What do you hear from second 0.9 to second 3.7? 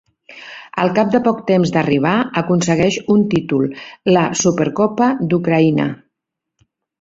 cap de poc temps d'arribar aconsegueix un títol,